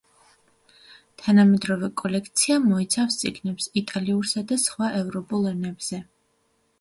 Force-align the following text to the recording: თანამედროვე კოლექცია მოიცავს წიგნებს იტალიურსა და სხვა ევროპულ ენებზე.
თანამედროვე 1.23 1.89
კოლექცია 2.01 2.57
მოიცავს 2.63 3.17
წიგნებს 3.23 3.67
იტალიურსა 3.81 4.43
და 4.53 4.57
სხვა 4.65 4.89
ევროპულ 5.03 5.47
ენებზე. 5.51 6.01